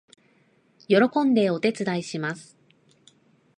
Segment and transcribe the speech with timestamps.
[0.87, 2.57] 喜んでお手伝いします